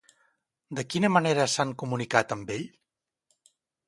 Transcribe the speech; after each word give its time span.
De 0.77 0.85
quina 0.93 1.11
manera 1.17 1.45
s'han 1.55 1.73
comunicat 1.81 2.33
amb 2.37 2.49
ell? 2.57 2.65